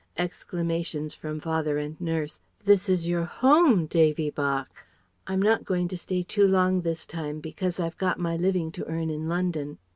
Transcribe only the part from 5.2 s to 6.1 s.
"I'm not going to